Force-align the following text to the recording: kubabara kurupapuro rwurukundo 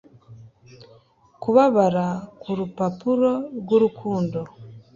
kubabara 1.41 2.07
kurupapuro 2.41 3.31
rwurukundo 3.59 4.39